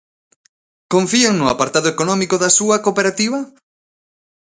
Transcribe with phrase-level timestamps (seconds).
[0.93, 3.39] Confían no apartado económico da súa cooperativa?